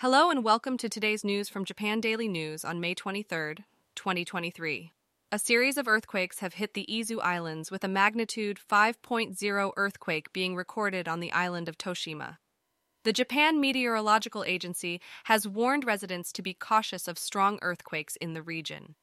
Hello 0.00 0.30
and 0.30 0.42
welcome 0.42 0.78
to 0.78 0.88
today's 0.88 1.24
news 1.24 1.50
from 1.50 1.66
Japan 1.66 2.00
Daily 2.00 2.26
News 2.26 2.64
on 2.64 2.80
May 2.80 2.94
23, 2.94 3.56
2023. 3.94 4.92
A 5.30 5.38
series 5.38 5.76
of 5.76 5.86
earthquakes 5.86 6.38
have 6.38 6.54
hit 6.54 6.72
the 6.72 6.86
Izu 6.88 7.20
Islands 7.22 7.70
with 7.70 7.84
a 7.84 7.88
magnitude 7.88 8.58
5.0 8.58 9.72
earthquake 9.76 10.32
being 10.32 10.56
recorded 10.56 11.06
on 11.06 11.20
the 11.20 11.30
island 11.32 11.68
of 11.68 11.76
Toshima. 11.76 12.38
The 13.04 13.12
Japan 13.12 13.60
Meteorological 13.60 14.42
Agency 14.44 15.02
has 15.24 15.46
warned 15.46 15.84
residents 15.84 16.32
to 16.32 16.40
be 16.40 16.54
cautious 16.54 17.06
of 17.06 17.18
strong 17.18 17.58
earthquakes 17.60 18.16
in 18.16 18.32
the 18.32 18.42
region. 18.42 18.94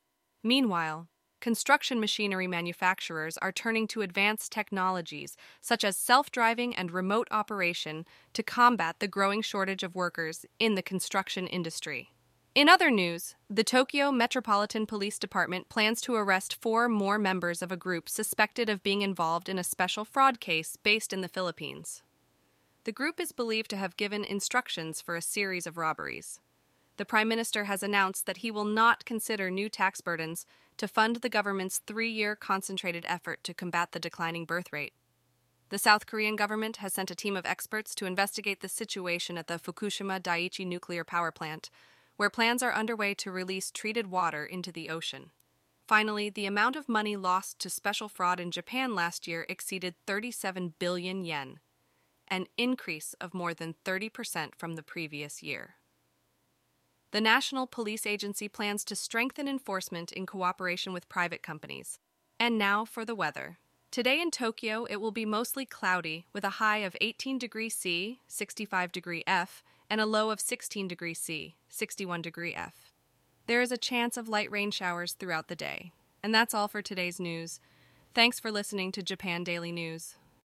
Meanwhile, 0.44 1.10
construction 1.40 2.00
machinery 2.00 2.48
manufacturers 2.48 3.38
are 3.38 3.52
turning 3.52 3.88
to 3.88 4.02
advanced 4.02 4.52
technologies 4.52 5.38
such 5.62 5.84
as 5.84 5.98
self 5.98 6.32
driving 6.32 6.76
and 6.76 6.92
remote 6.92 7.28
operation 7.32 8.06
to 8.34 8.44
combat 8.44 8.98
the 9.00 9.08
growing 9.08 9.42
shortage 9.42 9.84
of 9.84 9.96
workers 9.96 10.46
in 10.60 10.76
the 10.76 10.82
construction 10.82 11.48
industry. 11.48 12.12
In 12.56 12.68
other 12.68 12.90
news, 12.90 13.36
the 13.50 13.64
Tokyo 13.64 14.12
Metropolitan 14.12 14.88
Police 14.88 15.20
Department 15.20 15.70
plans 15.70 16.02
to 16.02 16.16
arrest 16.16 16.58
four 16.60 16.90
more 16.90 17.20
members 17.20 17.62
of 17.62 17.72
a 17.72 17.78
group 17.78 18.10
suspected 18.10 18.68
of 18.68 18.82
being 18.82 19.04
involved 19.04 19.48
in 19.48 19.60
a 19.60 19.64
special 19.64 20.04
fraud 20.04 20.40
case 20.40 20.76
based 20.82 21.14
in 21.14 21.22
the 21.22 21.28
Philippines. 21.28 22.02
The 22.86 22.92
group 22.92 23.20
is 23.20 23.32
believed 23.32 23.70
to 23.70 23.78
have 23.78 23.96
given 23.96 24.24
instructions 24.24 25.02
for 25.02 25.16
a 25.16 25.22
series 25.22 25.68
of 25.68 25.78
robberies 25.78 26.40
the 26.98 27.06
Prime 27.06 27.28
Minister 27.28 27.66
has 27.66 27.84
announced 27.84 28.26
that 28.26 28.38
he 28.38 28.52
will 28.52 28.66
not 28.66 29.06
consider 29.06 29.50
new 29.50 29.70
tax 29.70 30.02
burdens 30.02 30.46
to 30.78 30.88
fund 30.88 31.18
the 31.18 31.30
government's 31.30 31.80
three 31.80 32.10
year 32.10 32.36
concentrated 32.36 33.06
effort 33.08 33.44
to 33.44 33.54
combat 33.54 33.92
the 33.92 34.00
declining 34.00 34.46
birth 34.46 34.74
rate. 34.74 34.94
The 35.70 35.78
South 35.78 36.06
Korean 36.06 36.36
government 36.36 36.78
has 36.78 36.94
sent 36.94 37.12
a 37.12 37.16
team 37.16 37.36
of 37.36 37.46
experts 37.46 37.94
to 37.96 38.06
investigate 38.06 38.62
the 38.62 38.70
situation 38.70 39.38
at 39.38 39.48
the 39.48 39.60
Fukushima 39.60 40.20
Daiichi 40.22 40.66
nuclear 40.66 41.04
power 41.04 41.32
plant, 41.32 41.70
where 42.16 42.30
plans 42.30 42.64
are 42.64 42.74
underway 42.74 43.14
to 43.16 43.32
release 43.32 43.70
treated 43.70 44.08
water 44.08 44.46
into 44.46 44.72
the 44.72 44.90
ocean. 44.90 45.32
Finally, 45.88 46.30
the 46.30 46.46
amount 46.46 46.76
of 46.76 46.90
money 46.90 47.16
lost 47.16 47.60
to 47.60 47.70
special 47.70 48.10
fraud 48.10 48.40
in 48.40 48.52
Japan 48.52 48.96
last 48.96 49.28
year 49.28 49.46
exceeded 49.48 49.96
37 50.06 50.74
billion 50.80 51.24
yen, 51.24 51.60
an 52.28 52.48
increase 52.58 53.14
of 53.22 53.34
more 53.34 53.54
than 53.54 53.76
30% 53.86 54.56
from 54.56 54.76
the 54.76 54.84
previous 54.84 55.44
year. 55.44 55.76
The 57.18 57.22
National 57.22 57.66
Police 57.66 58.06
Agency 58.06 58.48
plans 58.48 58.84
to 58.84 58.96
strengthen 58.96 59.48
enforcement 59.48 60.12
in 60.12 60.28
cooperation 60.28 60.94
with 60.94 61.10
private 61.10 61.42
companies. 61.42 61.98
And 62.40 62.60
now 62.60 62.86
for 62.86 63.04
the 63.06 63.16
weather. 63.16 63.58
Today 63.90 64.22
in 64.22 64.30
Tokyo, 64.30 64.86
it 64.88 64.98
will 64.98 65.10
be 65.10 65.26
mostly 65.26 65.66
cloudy 65.66 66.28
with 66.32 66.44
a 66.44 66.62
high 66.62 66.78
of 66.78 66.96
18 67.02 67.40
degrees 67.40 67.74
C, 67.74 68.20
65 68.28 68.92
degree 68.92 69.24
F, 69.26 69.64
and 69.90 70.00
a 70.00 70.06
low 70.06 70.30
of 70.30 70.40
16 70.40 70.88
degrees 70.88 71.18
C, 71.18 71.56
61 71.70 72.22
degree 72.22 72.54
F. 72.54 72.94
There 73.48 73.64
is 73.64 73.72
a 73.72 73.78
chance 73.78 74.16
of 74.16 74.30
light 74.30 74.52
rain 74.52 74.70
showers 74.70 75.14
throughout 75.14 75.48
the 75.48 75.56
day. 75.56 75.92
And 76.22 76.36
that's 76.36 76.54
all 76.54 76.68
for 76.68 76.84
today's 76.84 77.20
news. 77.20 77.60
Thanks 78.14 78.40
for 78.40 78.52
listening 78.52 78.92
to 78.92 79.02
Japan 79.02 79.44
Daily 79.44 79.72
News. 79.72 80.18